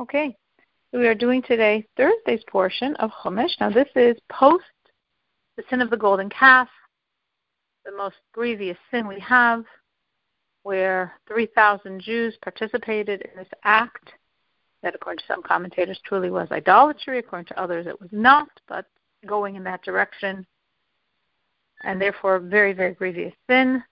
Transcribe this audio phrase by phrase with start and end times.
[0.00, 0.36] Okay.
[0.92, 3.50] We are doing today Thursday's portion of Chumash.
[3.58, 4.64] Now, this is post
[5.56, 6.68] the sin of the golden calf,
[7.84, 9.64] the most grievous sin we have,
[10.62, 14.12] where 3,000 Jews participated in this act
[14.84, 17.18] that, according to some commentators, truly was idolatry.
[17.18, 18.86] According to others, it was not, but
[19.26, 20.46] going in that direction,
[21.82, 23.82] and therefore a very, very grievous sin.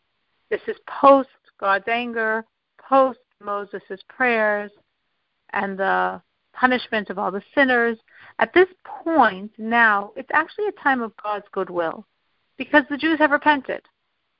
[0.50, 2.44] This is post God's anger,
[2.78, 4.70] post Moses' prayers,
[5.56, 7.98] and the punishment of all the sinners.
[8.38, 12.06] At this point, now, it's actually a time of God's goodwill
[12.56, 13.82] because the Jews have repented.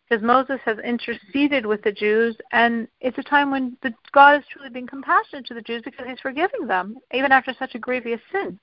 [0.09, 4.47] Because Moses has interceded with the Jews, and it's a time when the, God is
[4.53, 8.21] truly being compassionate to the Jews because He's forgiving them, even after such a grievous
[8.31, 8.61] sin.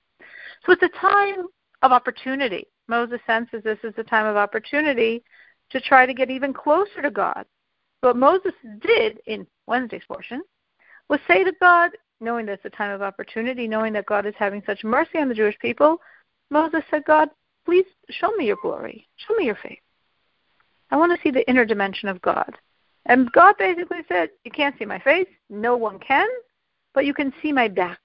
[0.65, 1.47] So it's a time
[1.81, 2.67] of opportunity.
[2.87, 5.21] Moses senses this is a time of opportunity
[5.71, 7.45] to try to get even closer to God.
[7.99, 10.41] What Moses did in Wednesday's portion
[11.09, 14.33] was say to God, knowing that it's a time of opportunity, knowing that God is
[14.37, 15.97] having such mercy on the Jewish people,
[16.49, 17.29] Moses said, God,
[17.65, 19.07] please show me your glory.
[19.27, 19.79] Show me your face.
[20.91, 22.53] I want to see the inner dimension of God.
[23.05, 25.27] And God basically said, You can't see my face.
[25.49, 26.27] No one can,
[26.93, 27.99] but you can see my back,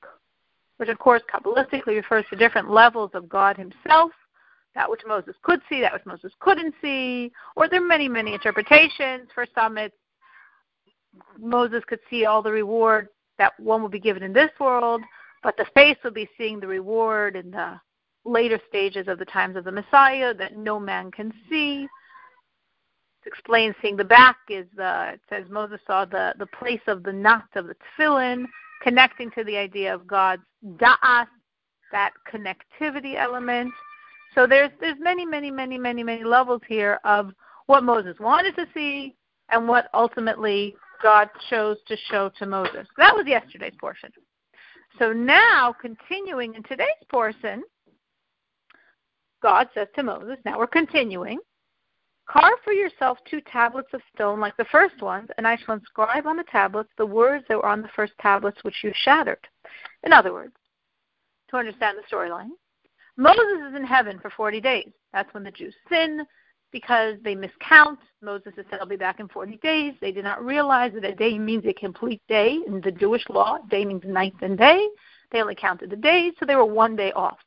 [0.78, 4.10] which, of course, Kabbalistically refers to different levels of God Himself.
[4.74, 8.34] That which Moses could see, that which Moses couldn't see, or there are many, many
[8.34, 9.28] interpretations.
[9.34, 9.94] For some, it's
[11.38, 15.02] Moses could see all the reward that one will be given in this world,
[15.42, 17.80] but the face will be seeing the reward in the
[18.24, 21.86] later stages of the times of the Messiah that no man can see.
[23.24, 27.02] To explain seeing the back is the it says Moses saw the, the place of
[27.02, 28.44] the knot of the tefillin,
[28.82, 30.42] connecting to the idea of God's
[30.76, 31.26] da'as,
[31.90, 33.72] that connectivity element.
[34.34, 37.32] So there's there's many, many, many, many, many levels here of
[37.66, 39.16] what Moses wanted to see
[39.50, 42.86] and what ultimately God chose to show to Moses.
[42.96, 44.10] That was yesterday's portion.
[44.98, 47.62] So now, continuing in today's portion,
[49.42, 51.38] God says to Moses, now we're continuing,
[52.28, 56.26] carve for yourself two tablets of stone like the first ones, and I shall inscribe
[56.26, 59.46] on the tablets the words that were on the first tablets which you shattered.
[60.02, 60.54] In other words,
[61.50, 62.50] to understand the storyline,
[63.16, 64.90] Moses is in heaven for 40 days.
[65.12, 66.24] That's when the Jews sin
[66.72, 67.98] because they miscount.
[68.22, 69.94] Moses has said, I'll be back in 40 days.
[70.00, 72.58] They did not realize that a day means a complete day.
[72.66, 74.86] In the Jewish law, day means ninth and day.
[75.30, 77.38] They only counted the days, so they were one day off.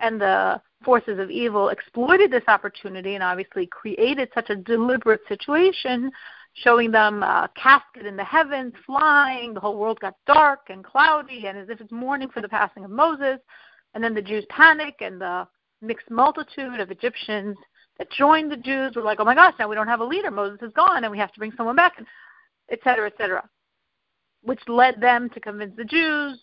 [0.00, 6.10] And the forces of evil exploited this opportunity and obviously created such a deliberate situation,
[6.54, 9.52] showing them a casket in the heavens flying.
[9.52, 12.84] The whole world got dark and cloudy, and as if it's mourning for the passing
[12.84, 13.38] of Moses.
[13.94, 15.46] And then the Jews panic, and the
[15.82, 17.56] mixed multitude of Egyptians
[18.00, 20.30] that joined the Jews were like, oh my gosh, now we don't have a leader.
[20.30, 22.02] Moses is gone, and we have to bring someone back,
[22.70, 23.46] et cetera, et cetera.
[24.42, 26.40] Which led them to convince the Jews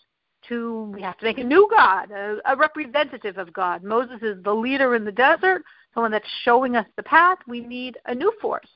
[0.48, 3.82] to we have to make a new God, a, a representative of God.
[3.82, 7.38] Moses is the leader in the desert, someone that's showing us the path.
[7.48, 8.68] We need a new force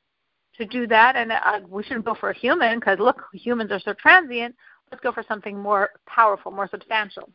[0.59, 3.79] to do that, and uh, we shouldn't go for a human because look, humans are
[3.79, 4.57] so transient.
[4.91, 7.31] Let's go for something more powerful, more substantial.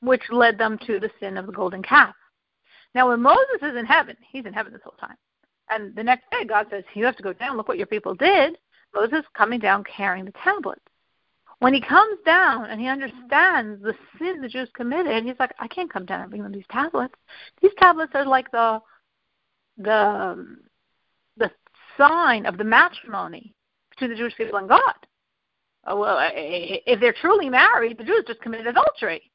[0.00, 2.14] Which led them to the sin of the golden calf.
[2.96, 5.18] Now, when Moses is in heaven, he's in heaven this whole time.
[5.68, 7.58] And the next day, God says, You have to go down.
[7.58, 8.56] Look what your people did.
[8.94, 10.80] Moses coming down carrying the tablets.
[11.58, 15.68] When he comes down and he understands the sin the Jews committed, he's like, I
[15.68, 17.14] can't come down and bring them these tablets.
[17.60, 18.80] These tablets are like the
[19.76, 20.56] the
[21.36, 21.50] the
[21.98, 23.54] sign of the matrimony
[23.90, 24.94] between the Jewish people and God.
[25.86, 29.30] Oh, well, if they're truly married, the Jews just committed adultery.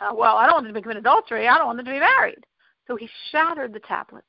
[0.00, 1.46] Uh, well, I don't want them to commit adultery.
[1.46, 2.42] I don't want them to be married.
[2.86, 4.26] So he shattered the tablets,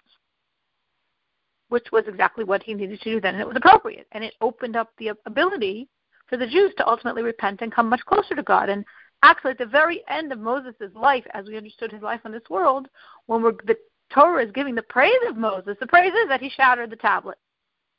[1.69, 4.07] which was exactly what he needed to do then, and it was appropriate.
[4.11, 5.89] And it opened up the ability
[6.27, 8.69] for the Jews to ultimately repent and come much closer to God.
[8.69, 8.85] And
[9.23, 12.49] actually, at the very end of Moses' life, as we understood his life on this
[12.49, 12.87] world,
[13.25, 13.77] when we're, the
[14.13, 17.37] Torah is giving the praise of Moses, the praise is that he shattered the tablet.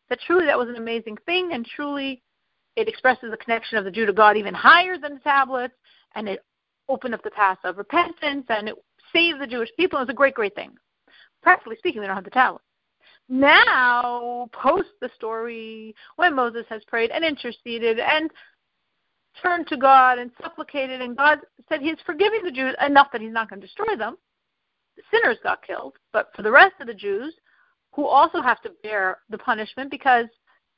[0.08, 2.22] That truly that was an amazing thing, and truly
[2.76, 5.74] it expresses the connection of the Jew to God even higher than the tablets,
[6.14, 6.44] and it
[6.88, 8.74] opened up the path of repentance, and it
[9.14, 9.98] save the Jewish people.
[9.98, 10.72] It was a great, great thing.
[11.42, 12.62] Practically speaking, they don't have the talent.
[13.28, 18.30] Now, post the story when Moses has prayed and interceded and
[19.42, 21.38] turned to God and supplicated, and God
[21.68, 24.16] said He's forgiving the Jews enough that He's not going to destroy them.
[24.96, 27.34] The sinners got killed, but for the rest of the Jews,
[27.92, 30.26] who also have to bear the punishment because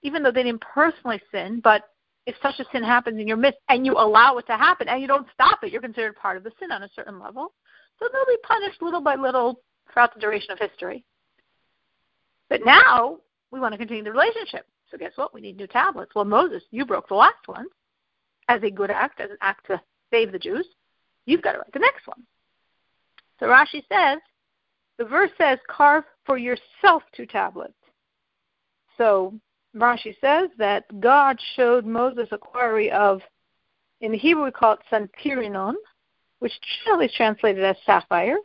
[0.02, 1.82] even though they didn't personally sin, but
[2.26, 5.00] if such a sin happens in your midst and you allow it to happen and
[5.00, 7.52] you don't stop it, you're considered part of the sin on a certain level.
[7.98, 9.60] So they'll be punished little by little
[9.92, 11.04] throughout the duration of history.
[12.48, 13.18] But now
[13.50, 14.66] we want to continue the relationship.
[14.90, 15.32] So guess what?
[15.32, 16.14] We need new tablets.
[16.14, 17.66] Well, Moses, you broke the last one.
[18.48, 19.80] as a good act, as an act to
[20.10, 20.66] save the Jews,
[21.26, 22.22] you've got to write the next one.
[23.40, 24.18] So Rashi says,
[24.98, 27.74] the verse says, carve for yourself two tablets.
[28.96, 29.34] So
[29.76, 33.20] Rashi says that God showed Moses a quarry of,
[34.00, 35.74] in Hebrew we call it sanpirinon,
[36.38, 36.52] which
[36.84, 38.38] generally is translated as sapphire.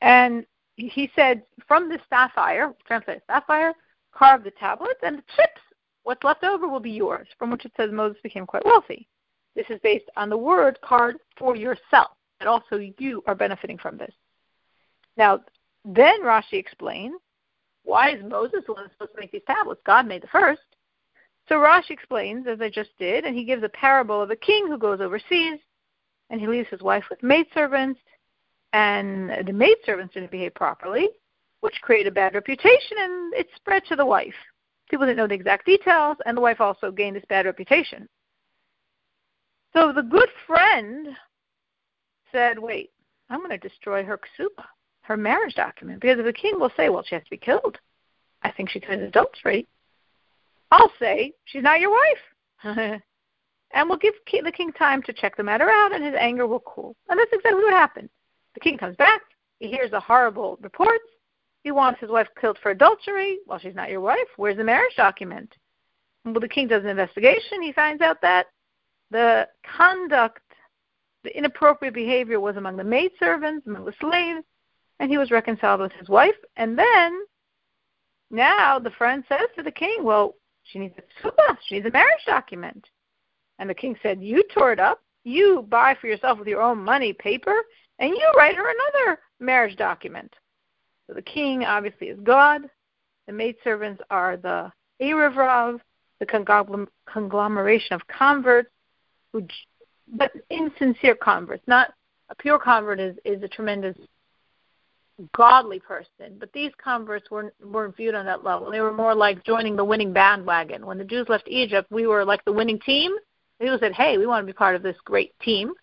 [0.00, 3.74] And he said, from the sapphire, translated sapphire,
[4.12, 5.60] carve the tablets, and the chips,
[6.04, 9.06] what's left over, will be yours, from which it says Moses became quite wealthy.
[9.54, 13.98] This is based on the word card for yourself, and also you are benefiting from
[13.98, 14.14] this.
[15.16, 15.40] Now,
[15.84, 17.20] then Rashi explains,
[17.84, 19.80] why is Moses the one supposed to make these tablets?
[19.84, 20.60] God made the first.
[21.48, 24.68] So Rashi explains, as I just did, and he gives a parable of a king
[24.68, 25.58] who goes overseas,
[26.30, 28.00] and he leaves his wife with maidservants,
[28.72, 31.08] and the maidservants didn't behave properly,
[31.60, 34.34] which created a bad reputation, and it spread to the wife.
[34.88, 38.08] People didn't know the exact details, and the wife also gained this bad reputation.
[39.72, 41.08] So the good friend
[42.32, 42.90] said, Wait,
[43.28, 44.64] I'm going to destroy her ksuba,
[45.10, 47.78] her marriage document, because if the king will say, Well, she has to be killed,
[48.42, 49.66] I think she committed adultery,
[50.70, 53.02] I'll say, She's not your wife.
[53.74, 54.14] and we'll give
[54.44, 56.94] the king time to check the matter out, and his anger will cool.
[57.08, 58.08] And that's exactly what happened.
[58.54, 59.20] The king comes back,
[59.58, 61.04] he hears the horrible reports,
[61.64, 63.40] he wants his wife killed for adultery.
[63.46, 64.28] Well, she's not your wife.
[64.36, 65.52] Where's the marriage document?
[66.24, 67.62] Well, the king does an investigation.
[67.62, 68.46] He finds out that
[69.10, 70.40] the conduct,
[71.24, 74.44] the inappropriate behavior was among the maidservants, among the slaves,
[75.00, 76.36] and he was reconciled with his wife.
[76.56, 77.20] And then,
[78.30, 81.90] now the friend says to the king, well, she needs a tzuba, she needs a
[81.90, 82.86] marriage document.
[83.58, 85.00] And the king said, you tore it up.
[85.24, 87.54] You buy for yourself with your own money paper,
[87.98, 90.32] and you write her another marriage document.
[91.06, 92.62] So the king obviously is God.
[93.26, 94.72] The maidservants are the
[95.02, 95.80] Erev
[96.20, 98.70] the conglomeration of converts
[99.32, 99.46] who,
[100.08, 101.62] but insincere converts.
[101.66, 101.92] Not
[102.28, 103.96] a pure convert is, is a tremendous
[105.34, 108.70] godly person, but these converts weren't weren't viewed on that level.
[108.70, 110.86] They were more like joining the winning bandwagon.
[110.86, 113.12] When the Jews left Egypt, we were like the winning team.
[113.60, 115.74] People said, "Hey, we want to be part of this great team,"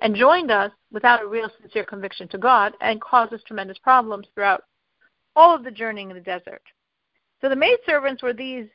[0.00, 4.26] and joined us without a real sincere conviction to God, and caused us tremendous problems
[4.34, 4.64] throughout
[5.34, 6.62] all of the journeying in the desert.
[7.40, 8.68] So the maidservants were these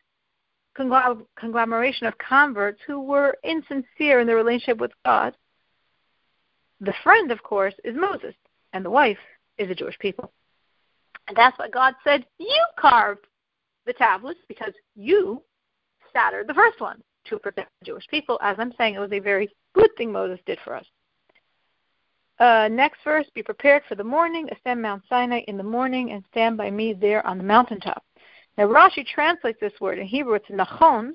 [0.74, 5.36] conglomeration of converts who were insincere in their relationship with God.
[6.80, 8.36] The friend, of course, is Moses,
[8.74, 9.20] and the wife
[9.62, 10.32] is the Jewish people.
[11.28, 13.28] And that's why God said, You carved
[13.86, 15.42] the tablets because you
[16.14, 18.40] shattered the first one to protect the Jewish people.
[18.42, 20.86] As I'm saying, it was a very good thing Moses did for us.
[22.40, 26.24] Uh, next verse, be prepared for the morning, ascend Mount Sinai in the morning, and
[26.32, 28.04] stand by me there on the mountaintop.
[28.58, 31.12] Now, Rashi translates this word in Hebrew, it's nachon,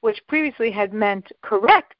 [0.00, 1.94] which previously had meant correct.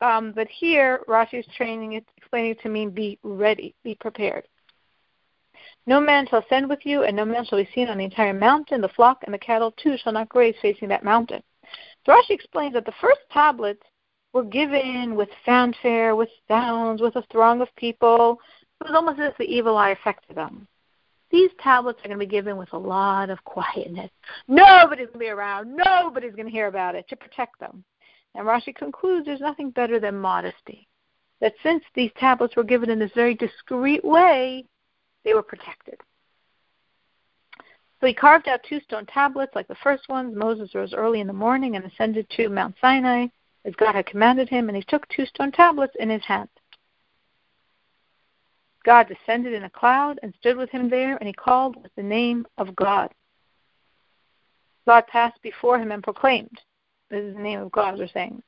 [0.00, 4.44] Um, but here, Rashi is training explaining it to mean be ready, be prepared.
[5.86, 8.32] No man shall send with you, and no man shall be seen on the entire
[8.32, 8.80] mountain.
[8.80, 11.42] The flock and the cattle too shall not graze facing that mountain.
[12.06, 13.82] So Rashi explains that the first tablets
[14.32, 18.38] were given with fanfare, with sounds, with a throng of people.
[18.80, 20.66] It was almost as if the evil eye affected them.
[21.30, 24.10] These tablets are going to be given with a lot of quietness.
[24.48, 25.76] Nobody's going to be around.
[25.76, 27.84] Nobody's going to hear about it to protect them.
[28.34, 30.86] And Rashi concludes there's nothing better than modesty.
[31.40, 34.66] That since these tablets were given in this very discreet way,
[35.24, 36.00] they were protected.
[38.00, 40.34] So he carved out two stone tablets like the first ones.
[40.36, 43.26] Moses rose early in the morning and ascended to Mount Sinai
[43.64, 46.48] as God had commanded him, and he took two stone tablets in his hand.
[48.84, 52.02] God descended in a cloud and stood with him there, and he called with the
[52.02, 53.10] name of God.
[54.86, 56.58] God passed before him and proclaimed.
[57.10, 58.42] This is the name of God, we're saying.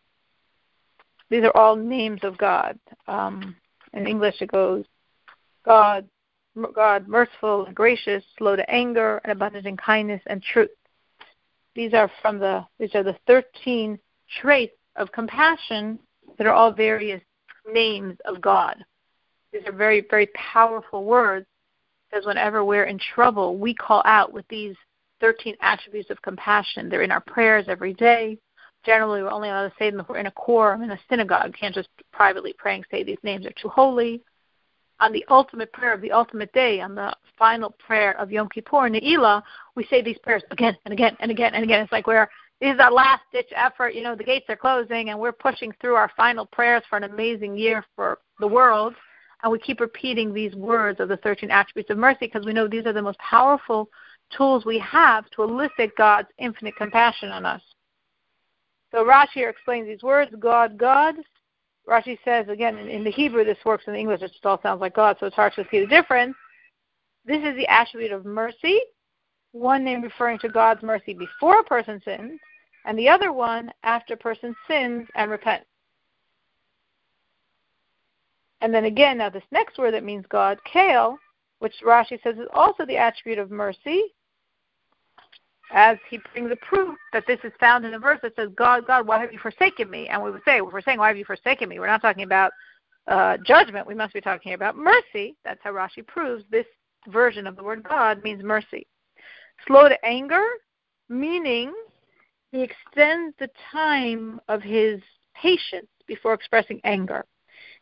[1.30, 2.78] These are all names of God.
[3.08, 3.56] Um,
[3.92, 4.84] in English, it goes
[5.64, 6.08] God,
[6.74, 10.70] God, merciful and gracious, slow to anger, and abundant in kindness and truth.
[11.74, 13.98] These are from the these are the thirteen
[14.40, 15.98] traits of compassion
[16.38, 17.22] that are all various
[17.70, 18.76] names of God.
[19.52, 21.46] These are very, very powerful words
[22.10, 24.76] because whenever we're in trouble, we call out with these
[25.20, 26.88] 13 attributes of compassion.
[26.88, 28.38] They're in our prayers every day.
[28.84, 31.54] Generally, we're only allowed to say them if we're in a quorum in a synagogue.
[31.58, 34.22] Can't just privately pray and say these names are too holy.
[35.00, 38.88] On the ultimate prayer of the ultimate day, on the final prayer of Yom Kippur,
[38.88, 39.42] Ne'ilah,
[39.74, 41.80] we say these prayers again and again and again and again.
[41.80, 42.28] It's like we're
[42.62, 43.92] this is our last ditch effort.
[43.92, 47.02] You know, the gates are closing and we're pushing through our final prayers for an
[47.02, 48.94] amazing year for the world.
[49.42, 52.68] And we keep repeating these words of the 13 attributes of mercy because we know
[52.68, 53.88] these are the most powerful
[54.36, 57.60] tools we have to elicit God's infinite compassion on us.
[58.92, 61.14] So Rashi here explains these words, God, God.
[61.88, 64.60] Rashi says, again, in, in the Hebrew this works, in the English it just all
[64.62, 66.36] sounds like God, so it's hard to see the difference.
[67.24, 68.80] This is the attribute of mercy,
[69.52, 72.38] one name referring to God's mercy before a person sins,
[72.84, 75.66] and the other one after a person sins and repents.
[78.60, 81.16] And then again, now this next word that means God, Kale,
[81.58, 84.14] which Rashi says is also the attribute of mercy,
[85.72, 88.86] as he brings a proof that this is found in a verse that says, God,
[88.86, 90.08] God, why have you forsaken me?
[90.08, 91.78] And we would say, if we're saying, why have you forsaken me?
[91.78, 92.52] We're not talking about
[93.08, 93.86] uh, judgment.
[93.86, 95.34] We must be talking about mercy.
[95.44, 96.66] That's how Rashi proves this
[97.08, 98.86] version of the word God means mercy.
[99.66, 100.44] Slow to anger,
[101.08, 101.72] meaning
[102.50, 105.00] he extends the time of his
[105.34, 107.24] patience before expressing anger.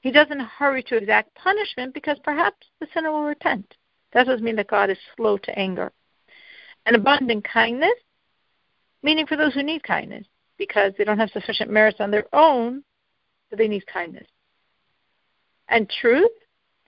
[0.01, 3.75] He doesn't hurry to exact punishment because perhaps the sinner will repent.
[4.13, 5.93] That doesn't mean that God is slow to anger.
[6.91, 7.95] An abundant kindness,
[9.05, 10.27] meaning for those who need kindness,
[10.59, 12.83] because they don't have sufficient merits on their own,
[13.49, 14.27] so they need kindness.
[15.69, 16.33] And truth,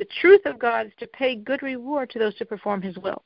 [0.00, 3.22] the truth of God is to pay good reward to those who perform his will.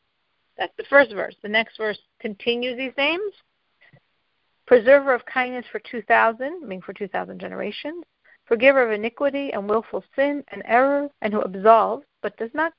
[0.59, 1.35] That's the first verse.
[1.40, 3.33] The next verse continues these names.
[4.66, 8.04] Preserver of kindness for 2,000, meaning for 2,000 generations.
[8.45, 12.75] Forgiver of iniquity and willful sin and error, and who absolves, but does not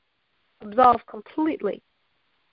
[0.62, 1.82] absolve completely.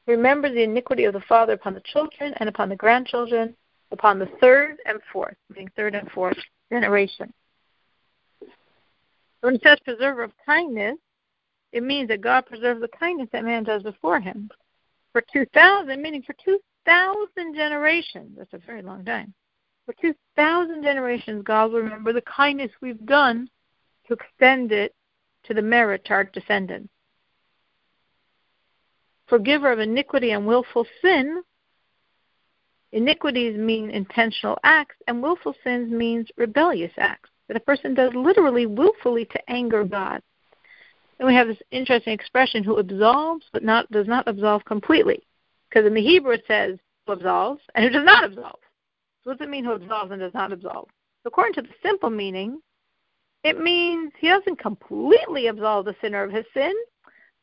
[0.06, 3.56] Remember the iniquity of the father upon the children and upon the grandchildren,
[3.90, 6.37] upon the third and fourth, meaning third and fourth
[6.70, 7.32] generation.
[9.40, 10.96] When it says preserver of kindness,
[11.73, 14.50] it means that God preserves the kindness that man does before him.
[15.12, 18.37] For 2,000, meaning for 2,000 generations.
[18.37, 19.32] That's a very long time.
[19.87, 23.49] For 2,000 generations, God will remember the kindness we've done
[24.06, 24.94] to extend it
[25.44, 26.94] to the merit to our descendants
[29.26, 31.43] forgiver of iniquity and willful sin.
[32.93, 38.66] Iniquities mean intentional acts, and willful sins means rebellious acts that a person does literally
[38.66, 40.23] willfully to anger God.
[41.19, 45.23] Then we have this interesting expression, who absolves but not does not absolve completely.
[45.69, 48.59] Because in the Hebrew it says who absolves and who does not absolve.
[49.23, 50.88] So what does it mean who absolves and does not absolve?
[51.25, 52.61] According to the simple meaning,
[53.43, 56.73] it means he doesn't completely absolve the sinner of his sin,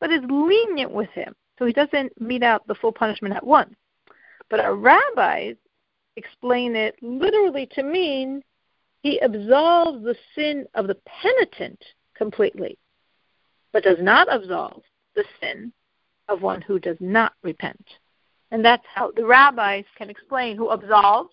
[0.00, 1.34] but is lenient with him.
[1.58, 3.74] So he doesn't mete out the full punishment at once.
[4.50, 5.56] But our rabbis
[6.16, 8.42] explain it literally to mean
[9.02, 11.82] he absolves the sin of the penitent
[12.14, 12.78] completely,
[13.72, 14.82] but does not absolve
[15.14, 15.72] the sin
[16.28, 17.84] of one who does not repent.
[18.50, 21.30] And that's how the rabbis can explain who absolves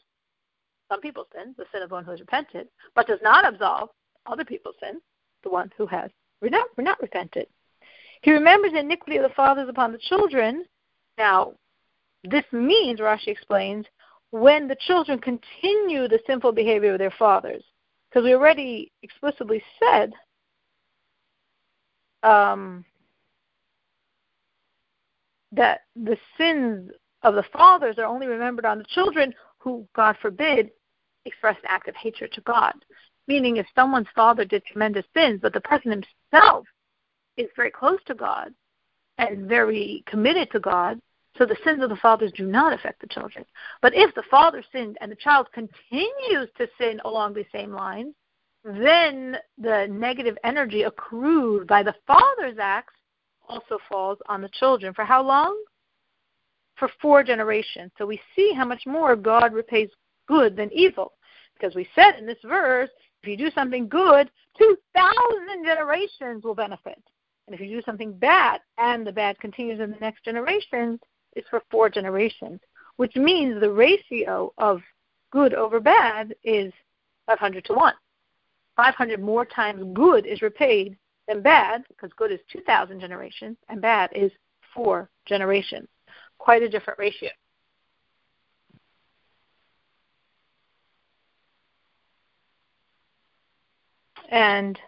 [0.90, 3.90] some people's sins, the sin of one who has repented, but does not absolve
[4.26, 5.02] other people's sins,
[5.44, 6.10] the one who has
[6.42, 7.48] not, not repented.
[8.22, 10.66] He remembers the iniquity of the fathers upon the children.
[11.18, 11.54] Now,
[12.24, 13.86] this means, Rashi explains,
[14.32, 17.64] when the children continue the sinful behavior of their fathers.
[18.10, 20.14] Because we already explicitly said
[22.24, 22.84] um,
[25.52, 26.92] that the sins
[27.24, 30.72] of the fathers are only remembered on the children who, God forbid,
[31.26, 32.74] express an act of hatred to God.
[33.28, 36.66] Meaning, if someone's father did tremendous sins, but the person himself
[37.40, 38.54] is very close to God
[39.18, 41.00] and very committed to God,
[41.38, 43.46] so the sins of the fathers do not affect the children.
[43.82, 48.14] But if the father sinned and the child continues to sin along the same lines,
[48.64, 52.94] then the negative energy accrued by the father's acts
[53.48, 54.94] also falls on the children.
[54.94, 55.58] For how long?
[56.76, 57.92] For four generations.
[57.98, 59.90] So we see how much more God repays
[60.28, 61.14] good than evil.
[61.54, 62.90] Because we said in this verse,
[63.22, 67.02] if you do something good, 2,000 generations will benefit.
[67.50, 71.00] And if you do something bad and the bad continues in the next generation,
[71.34, 72.60] it's for four generations,
[72.98, 74.84] which means the ratio of
[75.32, 76.72] good over bad is
[77.26, 77.94] 500 to 1.
[78.76, 80.96] 500 more times good is repaid
[81.28, 84.32] than bad, because good is 2,000 generations and bad is
[84.72, 85.88] four generations.
[86.38, 87.30] Quite a different ratio.
[94.30, 94.80] And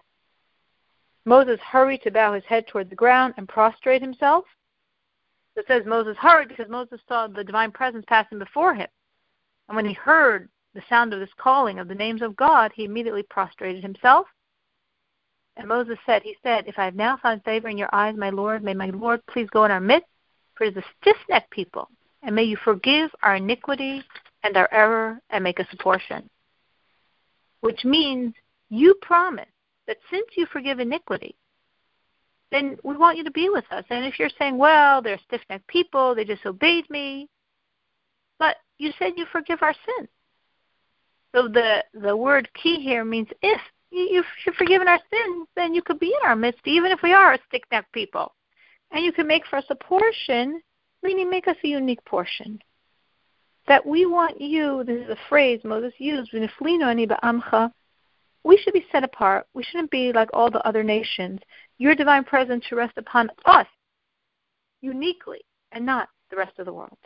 [1.25, 4.45] Moses hurried to bow his head toward the ground and prostrate himself.
[5.55, 8.87] It says Moses hurried because Moses saw the divine presence passing before him.
[9.67, 12.85] And when he heard the sound of this calling of the names of God, he
[12.85, 14.27] immediately prostrated himself.
[15.57, 18.29] And Moses said, He said, If I have now found favor in your eyes, my
[18.29, 20.07] Lord, may my Lord please go in our midst,
[20.55, 21.89] for it is a stiff necked people,
[22.23, 24.03] and may you forgive our iniquity
[24.43, 26.29] and our error and make us a portion.
[27.59, 28.33] Which means
[28.69, 29.45] you promise
[29.87, 31.35] that since you forgive iniquity,
[32.51, 33.85] then we want you to be with us.
[33.89, 37.29] And if you're saying, well, they're stiff necked people, they disobeyed me,
[38.39, 40.09] but you said you forgive our sins.
[41.33, 43.61] So the the word key here means if
[43.91, 44.25] you've
[44.57, 47.39] forgiven our sins, then you could be in our midst, even if we are a
[47.47, 48.33] stiff necked people.
[48.91, 50.61] And you can make for us a portion,
[51.03, 52.59] meaning make us a unique portion.
[53.67, 56.33] That we want you, this is a phrase Moses used,
[58.43, 59.47] we should be set apart.
[59.53, 61.39] We shouldn't be like all the other nations.
[61.77, 63.67] Your divine presence should rest upon us
[64.81, 66.97] uniquely and not the rest of the world.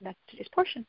[0.00, 0.86] That's today's portion.